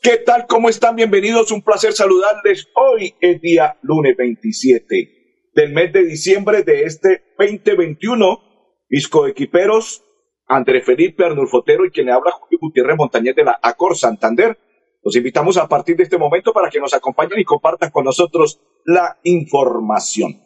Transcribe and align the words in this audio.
¿qué 0.00 0.16
tal? 0.18 0.46
¿Cómo 0.46 0.68
están? 0.68 0.96
Bienvenidos. 0.96 1.52
Un 1.52 1.62
placer 1.62 1.92
saludarles. 1.92 2.68
Hoy 2.74 3.14
es 3.20 3.40
día 3.40 3.78
lunes 3.82 4.16
27 4.16 5.50
del 5.54 5.72
mes 5.72 5.92
de 5.92 6.04
diciembre 6.04 6.62
de 6.62 6.84
este 6.84 7.34
2021. 7.38 8.38
Mis 8.88 9.08
coequiperos, 9.08 10.02
André 10.46 10.82
Felipe 10.82 11.24
Arnulfotero 11.24 11.84
y 11.84 11.90
quien 11.90 12.06
le 12.06 12.12
habla 12.12 12.32
Julio 12.32 12.58
Gutiérrez 12.60 12.96
Montañez 12.96 13.36
de 13.36 13.44
la 13.44 13.58
Acor 13.62 13.96
Santander. 13.96 14.58
Los 15.02 15.16
invitamos 15.16 15.56
a 15.56 15.68
partir 15.68 15.96
de 15.96 16.02
este 16.02 16.18
momento 16.18 16.52
para 16.52 16.70
que 16.70 16.80
nos 16.80 16.94
acompañen 16.94 17.38
y 17.38 17.44
compartan 17.44 17.90
con 17.90 18.04
nosotros 18.04 18.60
la 18.84 19.18
información. 19.22 20.40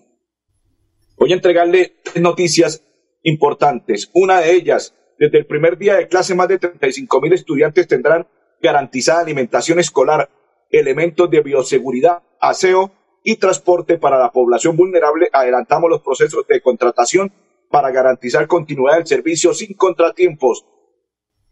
Voy 1.16 1.32
a 1.32 1.36
entregarle 1.36 1.96
tres 2.02 2.22
noticias 2.22 2.84
importantes. 3.22 4.10
Una 4.14 4.40
de 4.40 4.52
ellas, 4.52 4.94
desde 5.18 5.38
el 5.38 5.46
primer 5.46 5.78
día 5.78 5.94
de 5.94 6.08
clase, 6.08 6.34
más 6.34 6.48
de 6.48 6.58
35 6.58 7.20
mil 7.20 7.32
estudiantes 7.32 7.88
tendrán 7.88 8.26
garantizada 8.64 9.20
alimentación 9.20 9.78
escolar, 9.78 10.30
elementos 10.70 11.30
de 11.30 11.42
bioseguridad, 11.42 12.22
aseo 12.40 12.92
y 13.22 13.36
transporte 13.36 13.98
para 13.98 14.18
la 14.18 14.32
población 14.32 14.74
vulnerable, 14.76 15.28
adelantamos 15.32 15.90
los 15.90 16.00
procesos 16.00 16.46
de 16.48 16.62
contratación 16.62 17.30
para 17.70 17.90
garantizar 17.90 18.46
continuidad 18.46 18.96
del 18.96 19.06
servicio 19.06 19.52
sin 19.52 19.74
contratiempos. 19.74 20.64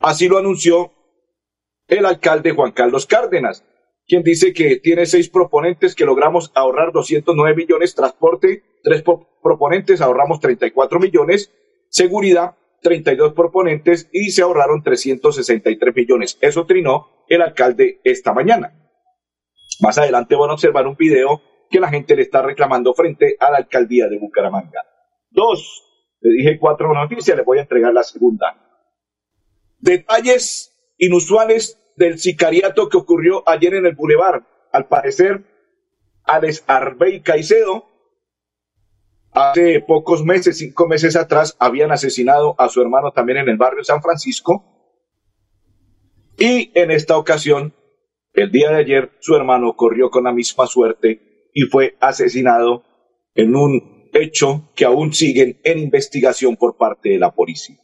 Así 0.01 0.27
lo 0.27 0.39
anunció 0.39 0.93
el 1.87 2.07
alcalde 2.07 2.53
Juan 2.53 2.73
Carlos 2.73 3.07
Cárdenas, 3.07 3.65
quien 4.07 4.23
dice 4.23 4.55
que 4.55 4.77
tiene 4.77 5.05
seis 5.05 5.29
proponentes 5.29 5.95
que 5.95 6.07
logramos 6.07 6.51
ahorrar 6.55 6.93
209 6.93 7.55
millones, 7.55 7.95
transporte, 7.95 8.65
tres 8.83 9.05
proponentes 9.43 10.01
ahorramos 10.01 10.41
34 10.41 10.99
millones, 10.99 11.53
seguridad, 11.91 12.57
32 12.83 13.33
proponentes 13.33 14.09
y 14.13 14.31
se 14.31 14.43
ahorraron 14.43 14.83
363 14.83 15.95
millones. 15.95 16.39
Eso 16.41 16.67
trinó 16.67 17.09
el 17.29 17.43
alcalde 17.43 18.01
esta 18.05 18.33
mañana. 18.33 18.79
Más 19.81 19.99
adelante 19.99 20.37
van 20.37 20.51
a 20.51 20.55
observar 20.55 20.87
un 20.87 20.97
video 20.97 21.41
que 21.71 21.81
la 21.81 21.89
gente 21.89 22.15
le 22.15 22.23
está 22.23 22.43
reclamando 22.43 22.93
frente 22.93 23.37
a 23.41 23.51
la 23.51 23.59
alcaldía 23.59 24.09
de 24.09 24.19
Bucaramanga. 24.19 24.83
Dos, 25.31 25.83
le 26.21 26.33
dije 26.35 26.59
cuatro 26.59 26.93
noticias, 26.93 27.37
le 27.37 27.43
voy 27.43 27.59
a 27.59 27.63
entregar 27.63 27.93
la 27.93 28.03
segunda. 28.03 28.59
Detalles 29.79 30.95
inusuales 30.99 31.79
del 31.97 32.19
sicariato 32.19 32.89
que 32.89 32.99
ocurrió 32.99 33.43
ayer 33.49 33.75
en 33.75 33.87
el 33.87 33.95
Boulevard. 33.95 34.43
Al 34.73 34.87
parecer, 34.87 35.45
Alex 36.25 36.65
Arbey 36.67 37.23
Caicedo, 37.23 37.89
hace 39.33 39.81
pocos 39.81 40.25
meses, 40.25 40.59
cinco 40.59 40.87
meses 40.87 41.17
atrás, 41.17 41.57
habían 41.59 41.93
asesinado 41.93 42.55
a 42.59 42.69
su 42.69 42.81
hermano 42.81 43.13
también 43.13 43.39
en 43.39 43.49
el 43.49 43.57
barrio 43.57 43.85
San 43.85 44.03
Francisco. 44.03 44.65
Y 46.39 46.71
en 46.75 46.91
esta 46.91 47.17
ocasión, 47.17 47.75
el 48.33 48.51
día 48.51 48.71
de 48.71 48.77
ayer, 48.77 49.13
su 49.21 49.35
hermano 49.35 49.75
corrió 49.77 50.11
con 50.11 50.25
la 50.25 50.33
misma 50.33 50.67
suerte 50.67 51.51
y 51.55 51.63
fue 51.63 51.97
asesinado 52.01 52.85
en 53.35 53.55
un 53.55 54.11
hecho 54.13 54.71
que 54.75 54.85
aún 54.85 55.13
siguen 55.13 55.61
en 55.65 55.79
investigación 55.79 56.57
por 56.57 56.77
parte 56.77 57.11
de 57.11 57.19
la 57.19 57.33
policía. 57.33 57.79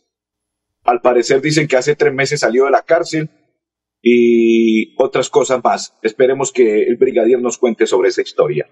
Al 0.85 1.01
parecer 1.01 1.41
dicen 1.41 1.69
que 1.69 1.77
hace 1.77 1.97
tres 1.97 2.13
meses 2.13 2.41
salió 2.41 2.65
de 2.65 2.71
la 2.71 2.83
cárcel 2.83 3.31
y 4.03 4.95
otras 5.03 5.29
cosas 5.29 5.63
más. 5.63 5.95
Esperemos 6.03 6.53
que 6.53 6.85
el 6.85 6.97
brigadier 6.97 7.41
nos 7.41 7.59
cuente 7.59 7.87
sobre 7.87 8.09
esa 8.09 8.23
historia. 8.23 8.67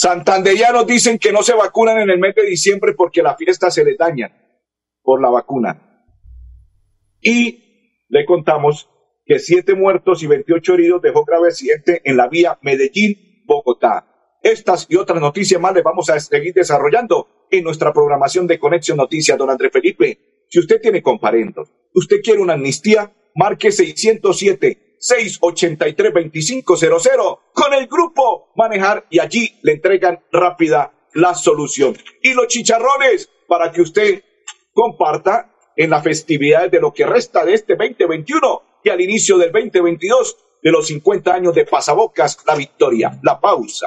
Santanderianos 0.00 0.86
dicen 0.86 1.18
que 1.18 1.32
no 1.32 1.42
se 1.42 1.54
vacunan 1.54 1.98
en 1.98 2.08
el 2.08 2.20
mes 2.20 2.32
de 2.32 2.46
diciembre 2.46 2.94
porque 2.96 3.20
la 3.20 3.36
fiesta 3.36 3.68
se 3.68 3.84
les 3.84 3.98
daña 3.98 4.30
por 5.02 5.20
la 5.20 5.28
vacuna. 5.28 6.06
Y 7.20 8.04
le 8.08 8.24
contamos 8.24 8.88
que 9.26 9.40
siete 9.40 9.74
muertos 9.74 10.22
y 10.22 10.28
28 10.28 10.74
heridos 10.74 11.02
dejó 11.02 11.24
grave 11.24 11.48
accidente 11.48 12.00
en 12.04 12.16
la 12.16 12.28
vía 12.28 12.60
Medellín 12.62 13.42
Bogotá. 13.44 14.38
Estas 14.40 14.86
y 14.88 14.94
otras 14.94 15.20
noticias 15.20 15.60
más 15.60 15.74
les 15.74 15.82
vamos 15.82 16.08
a 16.10 16.20
seguir 16.20 16.54
desarrollando 16.54 17.46
en 17.50 17.64
nuestra 17.64 17.92
programación 17.92 18.46
de 18.46 18.60
Conexión 18.60 18.98
Noticias, 18.98 19.36
don 19.36 19.50
André 19.50 19.68
Felipe. 19.68 20.44
Si 20.48 20.60
usted 20.60 20.80
tiene 20.80 21.02
comparendos, 21.02 21.72
usted 21.92 22.18
quiere 22.22 22.40
una 22.40 22.52
amnistía, 22.52 23.12
marque 23.34 23.72
607 23.72 24.87
683 24.98 26.12
2500 26.12 27.38
con 27.52 27.74
el 27.74 27.86
grupo 27.86 28.52
Manejar 28.56 29.06
y 29.10 29.20
allí 29.20 29.58
le 29.62 29.72
entregan 29.72 30.20
rápida 30.32 30.92
la 31.14 31.34
solución. 31.34 31.96
Y 32.22 32.34
los 32.34 32.48
chicharrones 32.48 33.28
para 33.46 33.72
que 33.72 33.82
usted 33.82 34.22
comparta 34.72 35.52
en 35.76 35.90
las 35.90 36.02
festividades 36.02 36.70
de 36.70 36.80
lo 36.80 36.92
que 36.92 37.06
resta 37.06 37.44
de 37.44 37.54
este 37.54 37.76
2021 37.76 38.62
y 38.82 38.90
al 38.90 39.00
inicio 39.00 39.38
del 39.38 39.52
2022 39.52 40.36
de 40.62 40.70
los 40.70 40.86
50 40.88 41.32
años 41.32 41.54
de 41.54 41.64
Pasabocas, 41.64 42.38
la 42.46 42.54
victoria, 42.54 43.18
la 43.22 43.40
pausa. 43.40 43.86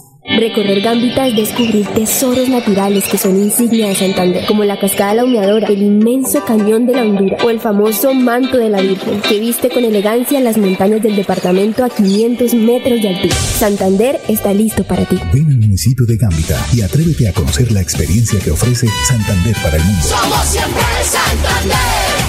Recorrer 0.37 0.81
Gambita 0.81 1.27
es 1.27 1.35
descubrir 1.35 1.85
tesoros 1.87 2.47
naturales 2.49 3.03
que 3.09 3.17
son 3.17 3.35
insignia 3.35 3.89
de 3.89 3.95
Santander, 3.95 4.45
como 4.47 4.63
la 4.63 4.79
cascada 4.79 5.13
la 5.13 5.25
humeadora, 5.25 5.67
el 5.67 5.81
inmenso 5.81 6.43
cañón 6.45 6.85
de 6.85 6.93
la 6.93 7.03
Hondura 7.03 7.37
o 7.43 7.49
el 7.49 7.59
famoso 7.59 8.13
manto 8.13 8.57
de 8.57 8.69
la 8.69 8.81
Virgen, 8.81 9.21
que 9.21 9.39
viste 9.39 9.69
con 9.69 9.83
elegancia 9.83 10.39
las 10.39 10.57
montañas 10.57 11.03
del 11.03 11.15
departamento 11.15 11.83
a 11.83 11.89
500 11.89 12.53
metros 12.55 13.01
de 13.01 13.09
altura. 13.09 13.35
Santander 13.35 14.19
está 14.27 14.53
listo 14.53 14.83
para 14.83 15.05
ti. 15.05 15.19
Ven 15.33 15.49
al 15.49 15.57
municipio 15.57 16.05
de 16.05 16.17
Gambita 16.17 16.65
y 16.73 16.81
atrévete 16.81 17.27
a 17.27 17.33
conocer 17.33 17.71
la 17.71 17.81
experiencia 17.81 18.39
que 18.39 18.51
ofrece 18.51 18.87
Santander 19.07 19.55
para 19.61 19.77
el 19.77 19.83
mundo. 19.83 20.01
Somos 20.01 20.45
siempre 20.45 20.81
Santander. 21.03 21.77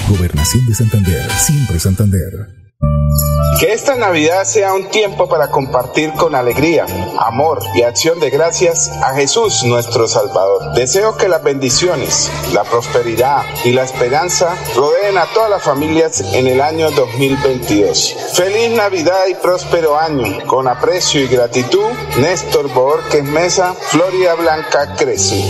Gobernación 0.09 0.67
de 0.67 0.75
Santander, 0.75 1.31
siempre 1.39 1.79
Santander. 1.79 2.62
Que 3.59 3.71
esta 3.71 3.95
Navidad 3.95 4.43
sea 4.45 4.73
un 4.73 4.89
tiempo 4.89 5.29
para 5.29 5.49
compartir 5.49 6.11
con 6.13 6.35
alegría, 6.35 6.85
amor 7.19 7.59
y 7.75 7.83
acción 7.83 8.19
de 8.19 8.29
gracias 8.29 8.89
a 9.01 9.13
Jesús 9.13 9.63
nuestro 9.63 10.07
Salvador. 10.07 10.73
Deseo 10.73 11.15
que 11.15 11.29
las 11.29 11.43
bendiciones, 11.43 12.29
la 12.51 12.63
prosperidad 12.63 13.43
y 13.63 13.71
la 13.71 13.83
esperanza 13.83 14.57
rodeen 14.75 15.17
a 15.17 15.27
todas 15.27 15.49
las 15.49 15.63
familias 15.63 16.21
en 16.33 16.47
el 16.47 16.59
año 16.59 16.91
2022. 16.91 18.15
Feliz 18.33 18.71
Navidad 18.71 19.27
y 19.29 19.35
próspero 19.35 19.97
año. 19.97 20.45
Con 20.45 20.67
aprecio 20.67 21.21
y 21.21 21.27
gratitud, 21.27 21.89
Néstor 22.17 22.73
Borges 22.73 23.23
Mesa, 23.23 23.75
Florida 23.91 24.33
Blanca 24.33 24.95
crece. 24.97 25.49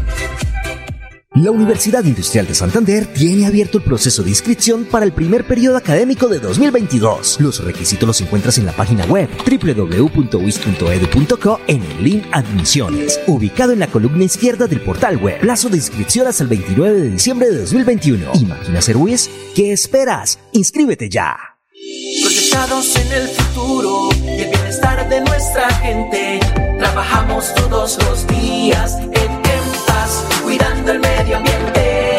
La 1.35 1.49
Universidad 1.49 2.03
Industrial 2.03 2.45
de 2.45 2.53
Santander 2.53 3.05
tiene 3.05 3.45
abierto 3.45 3.77
el 3.77 3.85
proceso 3.85 4.21
de 4.21 4.31
inscripción 4.31 4.83
para 4.83 5.05
el 5.05 5.13
primer 5.13 5.47
periodo 5.47 5.77
académico 5.77 6.27
de 6.27 6.39
2022. 6.39 7.39
Los 7.39 7.63
requisitos 7.63 8.05
los 8.05 8.19
encuentras 8.19 8.57
en 8.57 8.65
la 8.65 8.73
página 8.73 9.05
web 9.05 9.29
www.uis.edu.co 9.49 10.41
en 11.67 11.83
el 11.83 12.03
link 12.03 12.25
Admisiones, 12.33 13.17
ubicado 13.27 13.71
en 13.71 13.79
la 13.79 13.87
columna 13.87 14.25
izquierda 14.25 14.67
del 14.67 14.81
portal 14.81 15.15
web. 15.15 15.39
Plazo 15.39 15.69
de 15.69 15.77
inscripción 15.77 16.27
hasta 16.27 16.43
el 16.43 16.49
29 16.49 16.99
de 16.99 17.09
diciembre 17.11 17.49
de 17.49 17.59
2021. 17.59 18.29
Imagina 18.33 18.81
ser 18.81 18.97
WIS. 18.97 19.29
¿Qué 19.55 19.71
esperas? 19.71 20.37
Inscríbete 20.51 21.07
ya. 21.07 21.37
Proyectados 22.23 22.93
en 22.97 23.11
el 23.13 23.29
futuro 23.29 24.09
y 24.25 24.41
el 24.41 24.49
bienestar 24.49 25.07
de 25.07 25.21
nuestra 25.21 25.69
gente. 25.75 26.41
Trabajamos 26.77 27.55
todos 27.55 27.97
los 28.03 28.27
días 28.27 28.97
cuidando 30.51 30.91
el 30.91 30.99
medio 30.99 31.37
ambiente. 31.37 32.17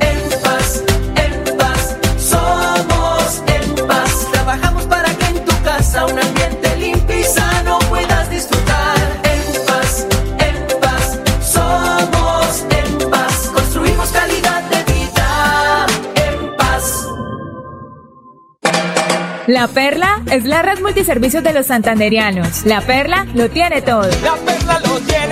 En 0.00 0.40
paz, 0.42 0.82
en 1.24 1.56
paz, 1.56 1.96
somos 2.18 3.42
en 3.46 3.86
paz. 3.86 4.28
Trabajamos 4.32 4.84
para 4.86 5.08
que 5.14 5.26
en 5.26 5.44
tu 5.44 5.62
casa 5.62 6.06
un 6.06 6.18
ambiente 6.18 6.76
limpio 6.76 7.20
y 7.20 7.22
sano 7.22 7.78
puedas 7.88 8.28
disfrutar. 8.30 8.96
En 9.34 9.66
paz, 9.66 10.06
en 10.48 10.80
paz, 10.80 11.20
somos 11.40 12.66
en 12.80 13.10
paz. 13.10 13.50
Construimos 13.54 14.08
calidad 14.10 14.62
de 14.72 14.92
vida 14.92 15.86
en 16.26 16.56
paz. 16.56 17.06
La 19.46 19.68
Perla 19.68 20.20
es 20.32 20.44
la 20.44 20.62
red 20.62 20.80
multiservicios 20.80 21.44
de 21.44 21.52
los 21.52 21.66
santanderianos. 21.66 22.64
La 22.64 22.80
Perla 22.80 23.24
lo 23.34 23.48
tiene 23.50 23.82
todo. 23.82 24.08
La 24.24 24.34
Perla 24.44 24.80
lo 24.80 24.98
tiene 25.00 25.31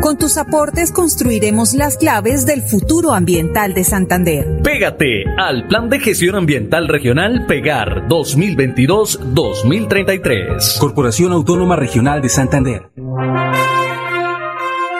Con 0.00 0.18
tus 0.18 0.36
aportes 0.36 0.92
construiremos 0.92 1.74
las 1.74 1.96
claves 1.96 2.44
del 2.46 2.62
futuro 2.62 3.12
ambiental 3.12 3.74
de 3.74 3.84
Santander. 3.84 4.60
Pégate 4.62 5.24
al 5.38 5.66
Plan 5.66 5.88
de 5.88 6.00
Gestión 6.00 6.36
Ambiental 6.36 6.88
Regional 6.88 7.46
Pegar 7.46 8.06
2022-2033. 8.08 10.78
Corporación 10.78 11.32
Autónoma 11.32 11.76
Regional 11.76 12.20
de 12.20 12.28
Santander. 12.28 12.90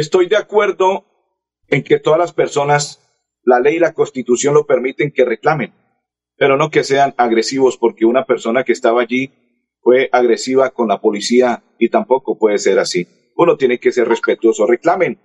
Estoy 0.00 0.28
de 0.28 0.38
acuerdo 0.38 1.04
en 1.68 1.82
que 1.82 1.98
todas 1.98 2.18
las 2.18 2.32
personas, 2.32 3.06
la 3.44 3.60
ley 3.60 3.76
y 3.76 3.80
la 3.80 3.92
constitución 3.92 4.54
lo 4.54 4.64
permiten 4.64 5.12
que 5.12 5.26
reclamen, 5.26 5.74
pero 6.38 6.56
no 6.56 6.70
que 6.70 6.84
sean 6.84 7.12
agresivos 7.18 7.76
porque 7.76 8.06
una 8.06 8.24
persona 8.24 8.64
que 8.64 8.72
estaba 8.72 9.02
allí 9.02 9.30
fue 9.82 10.08
agresiva 10.10 10.70
con 10.70 10.88
la 10.88 11.02
policía 11.02 11.64
y 11.78 11.90
tampoco 11.90 12.38
puede 12.38 12.56
ser 12.56 12.78
así. 12.78 13.08
Uno 13.36 13.58
tiene 13.58 13.78
que 13.78 13.92
ser 13.92 14.08
respetuoso. 14.08 14.66
Reclamen, 14.66 15.20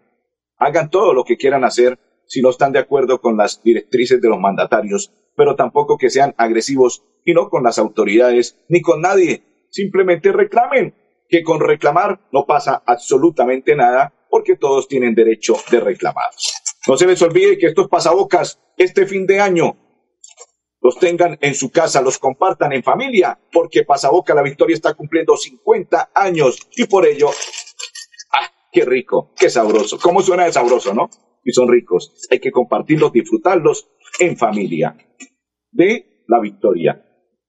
hagan 0.58 0.90
todo 0.90 1.14
lo 1.14 1.24
que 1.24 1.38
quieran 1.38 1.64
hacer 1.64 1.98
si 2.28 2.42
no 2.42 2.50
están 2.50 2.74
de 2.74 2.80
acuerdo 2.80 3.22
con 3.22 3.38
las 3.38 3.64
directrices 3.64 4.22
de 4.22 4.28
los 4.28 4.42
mandatarios, 4.42 5.14
pero 5.38 5.56
tampoco 5.56 5.98
que 5.98 6.10
sean 6.10 6.36
agresivos 6.36 7.02
y 7.24 7.32
no 7.32 7.50
con 7.50 7.64
las 7.64 7.80
autoridades 7.80 8.62
ni 8.68 8.82
con 8.82 9.00
nadie. 9.00 9.68
Simplemente 9.70 10.34
reclamen, 10.34 10.94
que 11.30 11.44
con 11.44 11.62
reclamar 11.62 12.20
no 12.34 12.46
pasa 12.46 12.84
absolutamente 12.86 13.78
nada 13.78 14.12
porque 14.36 14.58
todos 14.58 14.90
tienen 14.90 15.16
derecho 15.16 15.56
de 15.72 15.80
reclamar. 15.80 16.26
No 16.90 16.98
se 16.98 17.08
les 17.08 17.22
olvide 17.22 17.58
que 17.58 17.68
estos 17.68 17.88
pasabocas 17.88 18.60
este 18.76 19.06
fin 19.06 19.26
de 19.26 19.40
año 19.40 19.78
los 20.82 21.00
tengan 21.00 21.38
en 21.40 21.56
su 21.56 21.72
casa, 21.72 22.02
los 22.02 22.20
compartan 22.20 22.74
en 22.74 22.84
familia, 22.84 23.40
porque 23.50 23.86
Pasaboca 23.86 24.36
la 24.36 24.42
Victoria 24.42 24.74
está 24.74 24.94
cumpliendo 24.94 25.38
50 25.38 26.12
años 26.14 26.68
y 26.76 26.84
por 26.84 27.06
ello, 27.08 27.30
¡ah, 27.30 28.52
qué 28.74 28.84
rico, 28.84 29.32
qué 29.40 29.50
sabroso! 29.50 30.00
¿Cómo 30.04 30.22
suena 30.22 30.44
de 30.44 30.52
sabroso, 30.52 30.94
no? 30.94 31.10
Y 31.42 31.54
son 31.54 31.70
ricos. 31.70 32.28
Hay 32.30 32.40
que 32.40 32.52
compartirlos, 32.52 33.14
disfrutarlos 33.14 33.88
en 34.20 34.36
familia. 34.36 34.98
De 35.72 36.26
la 36.28 36.42
Victoria. 36.42 37.02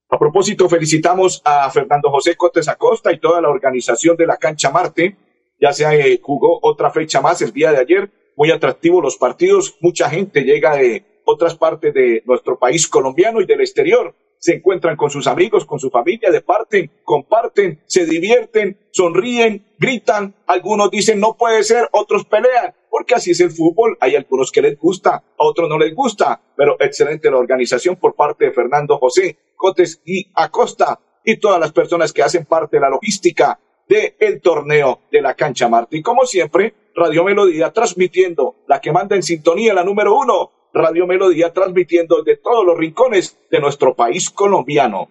A 0.08 0.20
propósito, 0.20 0.68
felicitamos 0.68 1.42
a 1.44 1.68
Fernando 1.68 2.12
José 2.12 2.36
Cotes 2.36 2.68
Acosta 2.68 3.12
y 3.12 3.18
toda 3.18 3.40
la 3.40 3.48
organización 3.48 4.16
de 4.16 4.28
la 4.28 4.36
Cancha 4.36 4.70
Marte 4.70 5.25
ya 5.60 5.72
se 5.72 5.84
eh, 5.84 6.20
jugó 6.22 6.58
otra 6.62 6.90
fecha 6.90 7.20
más 7.20 7.40
el 7.42 7.52
día 7.52 7.72
de 7.72 7.78
ayer, 7.78 8.10
muy 8.36 8.50
atractivo 8.50 9.00
los 9.00 9.16
partidos, 9.16 9.76
mucha 9.80 10.10
gente 10.10 10.42
llega 10.42 10.76
de 10.76 11.04
otras 11.24 11.56
partes 11.56 11.92
de 11.94 12.22
nuestro 12.26 12.58
país 12.58 12.86
colombiano 12.86 13.40
y 13.40 13.46
del 13.46 13.60
exterior, 13.60 14.14
se 14.38 14.54
encuentran 14.54 14.96
con 14.96 15.10
sus 15.10 15.26
amigos, 15.26 15.64
con 15.64 15.78
su 15.78 15.90
familia, 15.90 16.30
departen, 16.30 16.90
comparten, 17.02 17.80
se 17.86 18.04
divierten, 18.04 18.78
sonríen, 18.90 19.66
gritan, 19.78 20.34
algunos 20.46 20.90
dicen 20.90 21.18
no 21.18 21.36
puede 21.36 21.64
ser, 21.64 21.88
otros 21.92 22.24
pelean, 22.26 22.74
porque 22.90 23.14
así 23.14 23.32
es 23.32 23.40
el 23.40 23.50
fútbol, 23.50 23.96
hay 24.00 24.14
algunos 24.14 24.52
que 24.52 24.62
les 24.62 24.78
gusta, 24.78 25.16
a 25.16 25.22
otros 25.38 25.68
no 25.68 25.78
les 25.78 25.94
gusta, 25.94 26.40
pero 26.56 26.76
excelente 26.80 27.30
la 27.30 27.38
organización 27.38 27.96
por 27.96 28.14
parte 28.14 28.46
de 28.46 28.52
Fernando 28.52 28.98
José 28.98 29.36
Cotes 29.56 30.00
y 30.04 30.30
Acosta 30.34 31.00
y 31.24 31.38
todas 31.38 31.58
las 31.58 31.72
personas 31.72 32.12
que 32.12 32.22
hacen 32.22 32.44
parte 32.44 32.76
de 32.76 32.82
la 32.82 32.90
logística 32.90 33.58
del 33.88 34.40
torneo 34.40 35.00
de 35.10 35.22
la 35.22 35.34
cancha 35.34 35.68
Marte. 35.68 35.96
Y 35.96 36.02
como 36.02 36.24
siempre, 36.24 36.74
Radio 36.94 37.24
Melodía 37.24 37.72
transmitiendo 37.72 38.56
la 38.66 38.80
que 38.80 38.92
manda 38.92 39.16
en 39.16 39.22
sintonía 39.22 39.74
la 39.74 39.84
número 39.84 40.16
uno, 40.16 40.50
Radio 40.72 41.06
Melodía 41.06 41.52
transmitiendo 41.52 42.22
de 42.22 42.36
todos 42.36 42.64
los 42.64 42.76
rincones 42.76 43.38
de 43.50 43.60
nuestro 43.60 43.94
país 43.94 44.30
colombiano. 44.30 45.08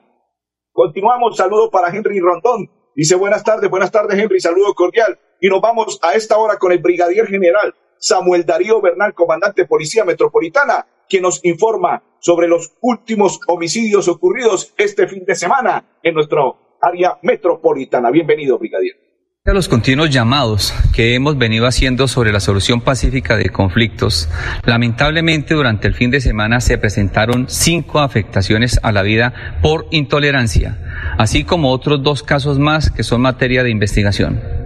Continuamos, 0.71 1.37
saludo 1.37 1.69
para 1.71 1.95
Henry 1.95 2.19
Rondón. 2.19 2.69
Dice 2.95 3.15
buenas 3.15 3.43
tardes, 3.43 3.69
buenas 3.69 3.91
tardes 3.91 4.19
Henry, 4.19 4.39
saludo 4.39 4.73
cordial. 4.73 5.19
Y 5.39 5.47
nos 5.47 5.61
vamos 5.61 5.99
a 6.01 6.13
esta 6.13 6.37
hora 6.37 6.57
con 6.57 6.71
el 6.71 6.79
brigadier 6.79 7.27
general 7.27 7.75
Samuel 7.97 8.45
Darío 8.45 8.81
Bernal, 8.81 9.13
comandante 9.13 9.65
Policía 9.65 10.05
Metropolitana, 10.05 10.87
quien 11.07 11.23
nos 11.23 11.43
informa 11.45 12.03
sobre 12.19 12.47
los 12.47 12.73
últimos 12.81 13.39
homicidios 13.47 14.07
ocurridos 14.07 14.73
este 14.77 15.07
fin 15.07 15.23
de 15.25 15.35
semana 15.35 15.97
en 16.01 16.13
nuestro 16.15 16.64
área 16.85 17.17
metropolitana. 17.21 18.11
Bienvenido, 18.11 18.57
brigadier. 18.59 18.95
A 19.47 19.53
los 19.53 19.69
continuos 19.69 20.09
llamados 20.09 20.73
que 20.91 21.13
hemos 21.13 21.37
venido 21.37 21.67
haciendo 21.67 22.07
sobre 22.07 22.31
la 22.31 22.39
solución 22.39 22.81
pacífica 22.81 23.37
de 23.37 23.49
conflictos, 23.49 24.27
lamentablemente 24.65 25.53
durante 25.53 25.87
el 25.87 25.93
fin 25.93 26.09
de 26.09 26.19
semana 26.19 26.61
se 26.61 26.79
presentaron 26.79 27.45
cinco 27.47 27.99
afectaciones 27.99 28.79
a 28.81 28.91
la 28.91 29.03
vida 29.03 29.59
por 29.61 29.85
intolerancia, 29.91 30.79
así 31.19 31.43
como 31.43 31.71
otros 31.71 32.01
dos 32.01 32.23
casos 32.23 32.57
más 32.57 32.89
que 32.89 33.03
son 33.03 33.21
materia 33.21 33.63
de 33.63 33.69
investigación. 33.69 34.64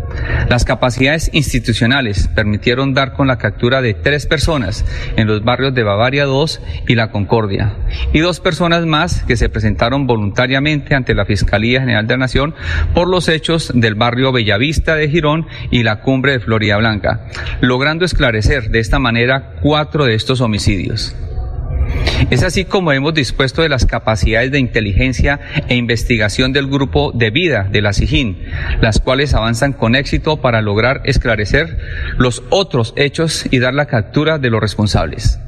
Las 0.50 0.66
capacidades 0.66 1.30
institucionales 1.34 2.28
permitieron 2.34 2.94
dar 2.94 3.14
con 3.14 3.28
la 3.28 3.38
captura 3.38 3.82
de 3.82 3.94
tres 3.94 4.26
personas 4.26 4.86
en 5.16 5.28
los 5.28 5.44
barrios 5.44 5.74
de 5.74 5.84
Bavaria 5.84 6.26
2 6.26 6.62
y 6.88 6.96
La 6.96 7.12
Concordia, 7.12 7.76
y 8.14 8.20
dos 8.20 8.40
personas 8.40 8.86
más 8.86 9.24
que 9.24 9.38
se 9.38 9.50
presentaron 9.50 10.08
voluntariamente 10.08 10.96
ante 10.96 11.14
la 11.14 11.26
Fiscalía 11.26 11.82
General 11.82 12.08
de 12.08 12.14
la 12.14 12.20
Nación 12.20 12.56
por 12.94 13.08
los 13.08 13.28
hechos 13.30 13.72
del 13.76 13.96
barrio 13.96 14.32
Bellavista 14.32 14.96
de 14.96 15.10
Girón 15.10 15.48
y 15.72 15.84
la 15.84 16.02
cumbre 16.02 16.34
de 16.34 16.40
Florida 16.40 16.78
Blanca, 16.78 17.28
logrando 17.62 18.06
esclarecer 18.06 18.70
de 18.70 18.80
esta 18.80 19.00
manera 19.00 19.56
cuatro 19.62 20.06
de 20.06 20.16
estos 20.16 20.42
homicidios. 20.42 21.16
Es 22.30 22.44
así 22.44 22.66
como 22.66 22.92
hemos 22.92 23.16
dispuesto 23.16 23.64
de 23.64 23.70
las 23.70 23.88
capacidades 23.88 24.52
de 24.52 24.60
inteligencia 24.60 25.40
e 25.68 25.76
investigación 25.76 26.54
del 26.54 26.68
grupo 26.68 27.12
de 27.12 27.32
vida 27.32 27.68
de 27.72 27.82
la 27.82 27.92
SIGIN, 27.92 28.38
las 28.82 29.00
cuales 29.00 29.34
avanzan 29.34 29.74
con 29.74 29.96
éxito 29.96 30.38
para 30.38 30.62
lograr 30.62 31.02
esclarecer 31.06 31.80
los 32.18 32.44
otros 32.50 32.94
hechos 32.98 33.46
y 33.50 33.58
dar 33.58 33.74
la 33.74 33.88
captura 33.88 34.38
de 34.38 34.52
los 34.52 34.62
responsables. 34.62 35.40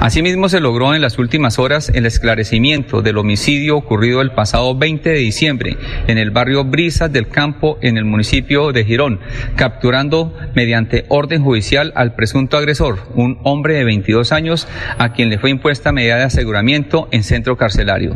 Asimismo, 0.00 0.48
se 0.48 0.60
logró 0.60 0.94
en 0.94 1.02
las 1.02 1.18
últimas 1.18 1.58
horas 1.58 1.90
el 1.94 2.06
esclarecimiento 2.06 3.02
del 3.02 3.18
homicidio 3.18 3.76
ocurrido 3.76 4.20
el 4.20 4.32
pasado 4.32 4.76
20 4.76 5.10
de 5.10 5.18
diciembre 5.18 5.76
en 6.06 6.18
el 6.18 6.30
barrio 6.30 6.64
Brisas 6.64 7.12
del 7.12 7.28
Campo 7.28 7.78
en 7.82 7.96
el 7.96 8.04
municipio 8.04 8.72
de 8.72 8.84
Girón, 8.84 9.20
capturando 9.56 10.34
mediante 10.54 11.04
orden 11.08 11.42
judicial 11.42 11.92
al 11.96 12.14
presunto 12.14 12.56
agresor, 12.56 12.98
un 13.14 13.38
hombre 13.42 13.74
de 13.74 13.84
22 13.84 14.32
años 14.32 14.68
a 14.98 15.12
quien 15.12 15.30
le 15.30 15.38
fue 15.38 15.50
impuesta 15.50 15.92
medida 15.92 16.16
de 16.16 16.24
aseguramiento 16.24 17.08
en 17.10 17.22
centro 17.22 17.56
carcelario. 17.56 18.14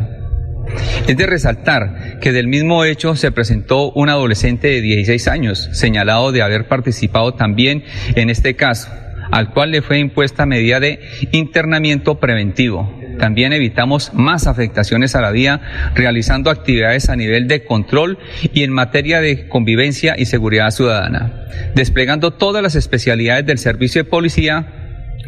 Es 1.07 1.17
de 1.17 1.25
resaltar 1.25 2.19
que 2.21 2.31
del 2.31 2.47
mismo 2.47 2.85
hecho 2.85 3.15
se 3.15 3.31
presentó 3.31 3.91
un 3.91 4.09
adolescente 4.09 4.67
de 4.67 4.81
16 4.81 5.27
años, 5.27 5.69
señalado 5.73 6.31
de 6.31 6.41
haber 6.41 6.67
participado 6.67 7.33
también 7.33 7.83
en 8.15 8.29
este 8.29 8.55
caso 8.55 8.89
al 9.31 9.51
cual 9.51 9.71
le 9.71 9.81
fue 9.81 9.99
impuesta 9.99 10.45
medida 10.45 10.79
de 10.79 10.99
internamiento 11.31 12.19
preventivo. 12.19 12.93
También 13.17 13.53
evitamos 13.53 14.13
más 14.13 14.47
afectaciones 14.47 15.15
a 15.15 15.21
la 15.21 15.31
vía 15.31 15.61
realizando 15.95 16.49
actividades 16.49 17.09
a 17.09 17.15
nivel 17.15 17.47
de 17.47 17.63
control 17.65 18.17
y 18.53 18.63
en 18.63 18.71
materia 18.71 19.21
de 19.21 19.47
convivencia 19.47 20.15
y 20.17 20.25
seguridad 20.25 20.71
ciudadana, 20.71 21.45
desplegando 21.75 22.31
todas 22.31 22.63
las 22.63 22.75
especialidades 22.75 23.45
del 23.45 23.57
servicio 23.57 24.03
de 24.03 24.09
policía 24.09 24.77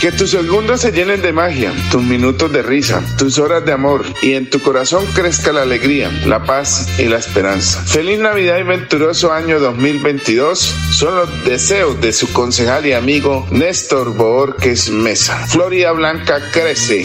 Que 0.00 0.12
tus 0.12 0.30
segundos 0.30 0.82
se 0.82 0.92
llenen 0.92 1.22
de 1.22 1.32
magia, 1.32 1.72
tus 1.90 2.00
minutos 2.00 2.52
de 2.52 2.62
risa, 2.62 3.02
tus 3.18 3.38
horas 3.40 3.64
de 3.64 3.72
amor 3.72 4.04
y 4.22 4.34
en 4.34 4.48
tu 4.48 4.60
corazón 4.60 5.04
crezca 5.06 5.52
la 5.52 5.62
alegría, 5.62 6.08
la 6.24 6.44
paz 6.44 6.86
y 7.00 7.06
la 7.06 7.16
esperanza. 7.16 7.82
Feliz 7.82 8.20
Navidad 8.20 8.58
y 8.58 8.62
venturoso 8.62 9.32
año 9.32 9.58
2022 9.58 10.58
son 10.92 11.16
los 11.16 11.44
deseos 11.44 12.00
de 12.00 12.12
su 12.12 12.32
concejal 12.32 12.86
y 12.86 12.92
amigo 12.92 13.44
Néstor 13.50 14.14
Borges 14.14 14.88
Mesa. 14.88 15.44
Florida 15.48 15.90
Blanca 15.90 16.40
crece. 16.52 17.04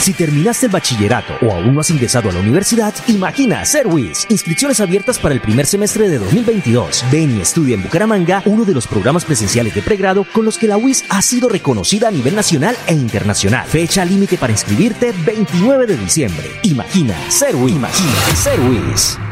Si 0.00 0.12
terminaste 0.12 0.66
el 0.66 0.72
bachillerato 0.72 1.34
o 1.42 1.52
aún 1.52 1.74
no 1.74 1.80
has 1.80 1.90
ingresado 1.90 2.28
a 2.28 2.32
la 2.32 2.40
universidad, 2.40 2.92
imagina 3.06 3.64
ser 3.64 3.86
WIS. 3.86 4.26
Inscripciones 4.30 4.80
abiertas 4.80 5.18
para 5.18 5.32
el 5.32 5.40
primer 5.40 5.64
semestre 5.64 6.08
de 6.08 6.18
2022. 6.18 7.04
Ven 7.12 7.38
y 7.38 7.40
estudia 7.40 7.76
en 7.76 7.82
Bucaramanga 7.84 8.42
uno 8.46 8.64
de 8.64 8.74
los 8.74 8.88
programas 8.88 9.24
presenciales 9.24 9.74
de 9.74 9.82
pregrado 9.82 10.26
con 10.32 10.44
los 10.44 10.58
que 10.58 10.66
la 10.66 10.76
WIS 10.76 11.04
ha 11.08 11.22
sido 11.22 11.48
reconocida 11.48 12.08
a 12.08 12.10
nivel 12.10 12.34
nacional 12.34 12.76
e 12.86 12.94
internacional. 12.94 13.66
Fecha 13.66 14.04
límite 14.04 14.38
para 14.38 14.52
inscribirte 14.52 15.12
29 15.24 15.86
de 15.86 15.96
diciembre. 15.96 16.50
Imagina 16.64 17.14
ser 17.30 17.54
WIS. 17.54 17.76
Imagina 17.76 18.36
ser 18.36 18.60
WIS. 18.60 19.31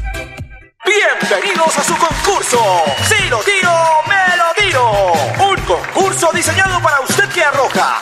Bienvenidos 1.31 1.77
a 1.77 1.83
su 1.85 1.95
concurso. 1.95 2.59
Si 3.07 3.29
lo 3.29 3.39
tiro, 3.39 3.71
me 4.05 4.35
lo 4.35 4.53
tiro. 4.53 5.13
Un 5.39 5.55
concurso 5.61 6.29
diseñado 6.33 6.81
para 6.81 6.99
usted 6.99 7.29
que 7.29 7.41
arroja 7.41 8.01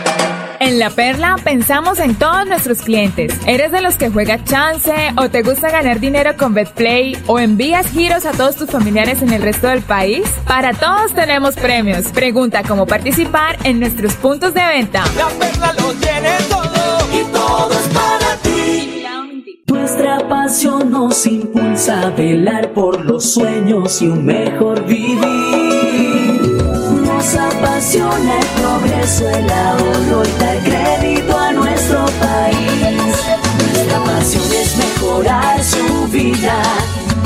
En 0.61 0.77
La 0.77 0.91
Perla 0.91 1.37
pensamos 1.43 1.97
en 1.97 2.13
todos 2.13 2.45
nuestros 2.45 2.83
clientes. 2.83 3.33
¿Eres 3.47 3.71
de 3.71 3.81
los 3.81 3.95
que 3.95 4.11
juega 4.11 4.43
chance 4.43 4.93
o 5.17 5.27
te 5.27 5.41
gusta 5.41 5.71
ganar 5.71 5.99
dinero 5.99 6.37
con 6.37 6.53
BetPlay 6.53 7.17
o 7.25 7.39
envías 7.39 7.87
giros 7.89 8.27
a 8.27 8.31
todos 8.31 8.57
tus 8.57 8.69
familiares 8.69 9.23
en 9.23 9.33
el 9.33 9.41
resto 9.41 9.65
del 9.69 9.81
país? 9.81 10.21
Para 10.47 10.73
todos 10.73 11.15
tenemos 11.15 11.55
premios. 11.55 12.09
Pregunta 12.09 12.61
cómo 12.61 12.85
participar 12.85 13.57
en 13.63 13.79
nuestros 13.79 14.13
puntos 14.13 14.53
de 14.53 14.63
venta. 14.63 15.03
La 15.17 15.29
Perla 15.29 15.73
lo 15.79 15.93
tiene 15.93 16.29
todo 16.47 17.07
y 17.11 17.23
todo 17.33 17.71
es 17.71 17.87
para 17.95 18.37
ti. 18.43 19.03
Nuestra 19.65 20.29
pasión 20.29 20.91
nos 20.91 21.25
impulsa 21.25 22.03
a 22.03 22.09
velar 22.11 22.71
por 22.73 23.03
los 23.03 23.33
sueños 23.33 23.99
y 24.03 24.09
un 24.09 24.25
mejor 24.25 24.85
vivir. 24.85 25.80
Nos 27.31 27.39
apasiona 27.39 28.39
el 28.39 28.45
progreso, 28.61 29.29
el 29.29 29.49
ahorro 29.49 30.23
y 30.25 30.31
dar 30.41 30.59
crédito 30.63 31.37
a 31.37 31.53
nuestro 31.53 32.05
país. 32.19 33.25
Nuestra 33.57 34.03
pasión 34.03 34.43
es 34.51 34.75
mejorar 34.75 35.63
su 35.63 36.07
vida 36.09 36.61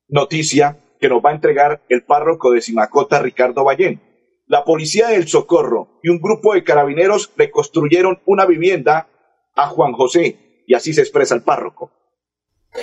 noticia 0.07 0.77
que 0.99 1.09
nos 1.09 1.23
va 1.23 1.31
a 1.31 1.33
entregar 1.33 1.81
el 1.89 2.03
párroco 2.03 2.51
de 2.51 2.61
Simacota, 2.61 3.21
Ricardo 3.21 3.63
Ballén. 3.63 4.01
La 4.47 4.63
policía 4.63 5.07
del 5.07 5.27
Socorro 5.27 5.99
y 6.03 6.09
un 6.09 6.19
grupo 6.19 6.53
de 6.53 6.63
carabineros 6.63 7.31
reconstruyeron 7.35 8.19
una 8.25 8.45
vivienda 8.45 9.07
a 9.55 9.67
Juan 9.67 9.93
José, 9.93 10.63
y 10.67 10.73
así 10.75 10.93
se 10.93 11.01
expresa 11.01 11.33
el 11.33 11.41
párroco. 11.41 11.91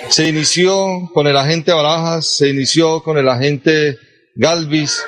Se 0.09 0.27
inició 0.27 1.09
con 1.13 1.27
el 1.27 1.37
agente 1.37 1.71
Barajas, 1.71 2.25
se 2.25 2.49
inició 2.49 3.01
con 3.03 3.17
el 3.17 3.29
agente 3.29 3.97
Galvis 4.35 5.03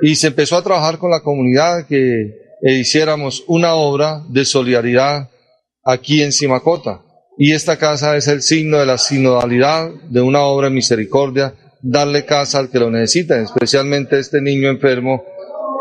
y 0.00 0.16
se 0.16 0.28
empezó 0.28 0.56
a 0.56 0.62
trabajar 0.62 0.98
con 0.98 1.10
la 1.10 1.20
comunidad 1.20 1.86
que 1.86 2.22
eh, 2.62 2.72
hiciéramos 2.72 3.44
una 3.46 3.74
obra 3.74 4.24
de 4.28 4.44
solidaridad 4.44 5.30
aquí 5.84 6.22
en 6.22 6.32
Simacota. 6.32 7.02
Y 7.36 7.52
esta 7.52 7.78
casa 7.78 8.16
es 8.16 8.28
el 8.28 8.42
signo 8.42 8.78
de 8.78 8.86
la 8.86 8.98
sinodalidad 8.98 9.90
de 10.08 10.20
una 10.20 10.42
obra 10.42 10.68
de 10.68 10.74
misericordia, 10.74 11.54
darle 11.82 12.24
casa 12.24 12.58
al 12.58 12.70
que 12.70 12.78
lo 12.78 12.90
necesita, 12.90 13.40
especialmente 13.40 14.18
este 14.18 14.40
niño 14.40 14.68
enfermo 14.68 15.24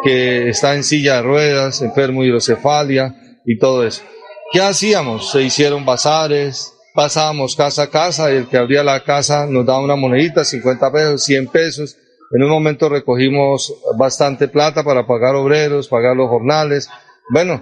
que 0.03 0.49
está 0.49 0.75
en 0.75 0.83
silla 0.83 1.17
de 1.17 1.21
ruedas, 1.23 1.81
enfermo 1.81 2.21
de 2.21 2.27
hidrocefalia 2.27 3.15
y 3.45 3.57
todo 3.57 3.85
eso. 3.85 4.03
¿Qué 4.51 4.61
hacíamos? 4.61 5.31
Se 5.31 5.41
hicieron 5.41 5.85
bazares, 5.85 6.73
pasábamos 6.93 7.55
casa 7.55 7.83
a 7.83 7.89
casa 7.89 8.31
y 8.31 8.37
el 8.37 8.47
que 8.47 8.57
abría 8.57 8.83
la 8.83 9.03
casa 9.03 9.45
nos 9.45 9.65
daba 9.65 9.81
una 9.81 9.95
monedita, 9.95 10.43
50 10.43 10.91
pesos, 10.91 11.23
100 11.23 11.47
pesos. 11.47 11.97
En 12.31 12.43
un 12.43 12.49
momento 12.49 12.89
recogimos 12.89 13.73
bastante 13.97 14.47
plata 14.47 14.83
para 14.83 15.05
pagar 15.05 15.35
obreros, 15.35 15.87
pagar 15.87 16.15
los 16.15 16.29
jornales. 16.29 16.89
Bueno, 17.31 17.61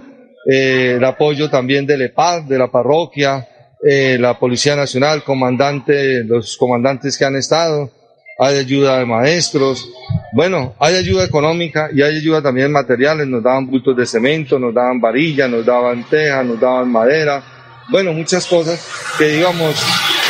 eh, 0.50 0.94
el 0.96 1.04
apoyo 1.04 1.50
también 1.50 1.86
del 1.86 2.02
EPAD, 2.02 2.42
de 2.42 2.58
la 2.58 2.70
parroquia, 2.70 3.48
eh, 3.86 4.16
la 4.18 4.38
Policía 4.38 4.74
Nacional, 4.74 5.22
comandante, 5.22 6.24
los 6.24 6.56
comandantes 6.56 7.16
que 7.16 7.24
han 7.24 7.36
estado, 7.36 7.90
hay 8.38 8.58
ayuda 8.58 8.98
de 8.98 9.04
maestros, 9.04 9.88
bueno, 10.32 10.74
hay 10.78 10.94
ayuda 10.94 11.24
económica 11.24 11.90
y 11.92 12.02
hay 12.02 12.16
ayuda 12.16 12.40
también 12.40 12.70
materiales, 12.70 13.26
nos 13.26 13.42
daban 13.42 13.66
bultos 13.66 13.96
de 13.96 14.06
cemento, 14.06 14.58
nos 14.58 14.72
daban 14.72 15.00
varillas, 15.00 15.50
nos 15.50 15.66
daban 15.66 16.04
teja, 16.08 16.44
nos 16.44 16.60
daban 16.60 16.90
madera, 16.90 17.42
bueno, 17.90 18.12
muchas 18.12 18.46
cosas 18.46 18.86
que 19.18 19.38
íbamos 19.38 19.74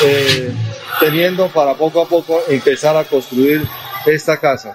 eh, 0.05 0.51
teniendo 1.01 1.49
para 1.49 1.75
poco 1.75 2.03
a 2.03 2.09
poco 2.09 2.41
empezar 2.49 2.97
a 2.97 3.05
construir 3.05 3.63
esta 4.07 4.37
casa. 4.37 4.75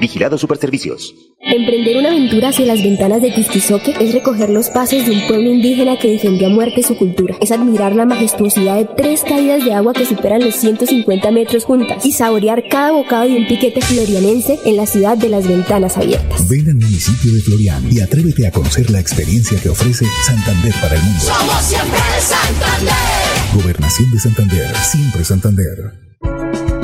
Vigilado 0.00 0.38
Superservicios. 0.38 1.14
Emprender 1.40 1.96
una 1.96 2.10
aventura 2.10 2.48
hacia 2.48 2.66
las 2.66 2.82
ventanas 2.82 3.22
de 3.22 3.30
Tisquizoque 3.30 3.94
es 4.00 4.12
recoger 4.12 4.50
los 4.50 4.68
pasos 4.70 5.06
de 5.06 5.12
un 5.12 5.26
pueblo 5.26 5.50
indígena 5.50 5.98
que 5.98 6.10
defendió 6.10 6.48
a 6.48 6.50
muerte 6.50 6.82
su 6.82 6.96
cultura. 6.96 7.36
Es 7.40 7.52
admirar 7.52 7.94
la 7.94 8.04
majestuosidad 8.04 8.76
de 8.76 8.88
tres 8.96 9.22
caídas 9.22 9.64
de 9.64 9.72
agua 9.72 9.92
que 9.92 10.04
superan 10.04 10.44
los 10.44 10.56
150 10.56 11.30
metros 11.30 11.64
juntas 11.64 12.04
y 12.04 12.12
saborear 12.12 12.64
cada 12.68 12.92
bocado 12.92 13.28
de 13.28 13.36
un 13.36 13.46
piquete 13.46 13.80
florianense 13.80 14.58
en 14.64 14.76
la 14.76 14.86
ciudad 14.86 15.16
de 15.16 15.28
las 15.28 15.46
ventanas 15.46 15.96
abiertas. 15.96 16.48
Ven 16.48 16.68
al 16.68 16.74
municipio 16.74 17.32
de 17.32 17.40
Florian 17.40 17.84
y 17.90 18.00
atrévete 18.00 18.46
a 18.46 18.50
conocer 18.50 18.90
la 18.90 19.00
experiencia 19.00 19.60
que 19.60 19.68
ofrece 19.68 20.06
Santander 20.26 20.74
para 20.80 20.96
el 20.96 21.02
mundo. 21.02 21.20
Somos 21.20 21.62
siempre 21.62 21.98
Santander. 22.20 22.94
Gobernación 23.54 24.10
de 24.10 24.18
Santander, 24.18 24.76
siempre 24.76 25.24
Santander. 25.24 26.07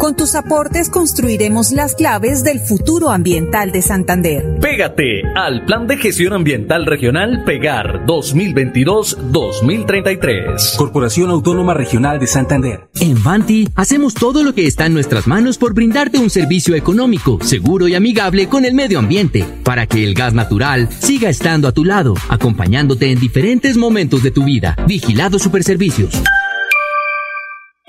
Con 0.00 0.16
tus 0.16 0.34
aportes 0.34 0.88
construiremos 0.88 1.72
las 1.72 1.94
claves 1.94 2.42
del 2.42 2.58
futuro 2.58 3.10
ambiental 3.10 3.70
de 3.70 3.82
Santander. 3.82 4.56
Pégate 4.58 5.20
al 5.36 5.66
Plan 5.66 5.86
de 5.86 5.98
Gestión 5.98 6.32
Ambiental 6.32 6.86
Regional 6.86 7.44
Pegar 7.44 8.06
2022-2033. 8.06 10.78
Corporación 10.78 11.28
Autónoma 11.28 11.74
Regional 11.74 12.18
de 12.18 12.26
Santander. 12.26 12.88
En 12.98 13.22
Vanti 13.22 13.68
hacemos 13.74 14.14
todo 14.14 14.42
lo 14.42 14.54
que 14.54 14.66
está 14.66 14.86
en 14.86 14.94
nuestras 14.94 15.26
manos 15.26 15.58
por 15.58 15.74
brindarte 15.74 16.16
un 16.16 16.30
servicio 16.30 16.74
económico, 16.74 17.38
seguro 17.42 17.86
y 17.86 17.94
amigable 17.94 18.48
con 18.48 18.64
el 18.64 18.72
medio 18.72 19.00
ambiente, 19.00 19.44
para 19.64 19.86
que 19.86 20.02
el 20.02 20.14
gas 20.14 20.32
natural 20.32 20.88
siga 20.90 21.28
estando 21.28 21.68
a 21.68 21.72
tu 21.72 21.84
lado, 21.84 22.14
acompañándote 22.30 23.10
en 23.10 23.20
diferentes 23.20 23.76
momentos 23.76 24.22
de 24.22 24.30
tu 24.30 24.44
vida. 24.44 24.76
Vigilado 24.86 25.38
Superservicios. 25.38 26.22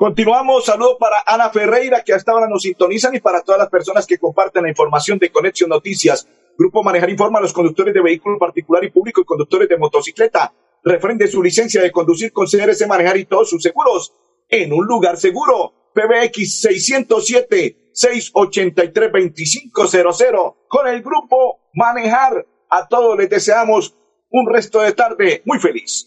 Continuamos, 0.00 0.64
saludo 0.64 0.96
para 0.96 1.16
Ana 1.26 1.50
Ferreira, 1.50 2.02
que 2.02 2.14
hasta 2.14 2.32
ahora 2.32 2.48
nos 2.48 2.62
sintonizan, 2.62 3.14
y 3.14 3.20
para 3.20 3.42
todas 3.42 3.58
las 3.58 3.68
personas 3.68 4.06
que 4.06 4.16
comparten 4.16 4.62
la 4.62 4.70
información 4.70 5.18
de 5.18 5.30
Conexión 5.30 5.68
Noticias. 5.68 6.26
Grupo 6.56 6.82
Manejar 6.82 7.10
informa 7.10 7.38
a 7.38 7.42
los 7.42 7.52
conductores 7.52 7.92
de 7.92 8.00
vehículo 8.00 8.38
particular 8.38 8.82
y 8.82 8.90
público 8.90 9.20
y 9.20 9.26
conductores 9.26 9.68
de 9.68 9.76
motocicleta. 9.76 10.54
Refrende 10.82 11.28
su 11.28 11.42
licencia 11.42 11.82
de 11.82 11.92
conducir 11.92 12.32
con 12.32 12.46
CRS 12.46 12.88
Manejar 12.88 13.18
y 13.18 13.26
todos 13.26 13.50
sus 13.50 13.62
seguros 13.62 14.14
en 14.48 14.72
un 14.72 14.86
lugar 14.86 15.18
seguro. 15.18 15.90
PBX 15.92 16.64
607-683-2500. 17.92 20.54
Con 20.66 20.88
el 20.88 21.02
Grupo 21.02 21.60
Manejar, 21.74 22.46
a 22.70 22.88
todos 22.88 23.18
les 23.18 23.28
deseamos 23.28 23.94
un 24.30 24.50
resto 24.50 24.80
de 24.80 24.92
tarde 24.92 25.42
muy 25.44 25.58
feliz. 25.58 26.06